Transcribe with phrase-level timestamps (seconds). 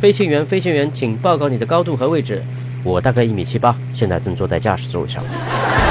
[0.00, 2.42] 飞行员飞行员请报告你的高度和位置。
[2.84, 5.87] 我大概一米七八现在正坐在驾驶座位上。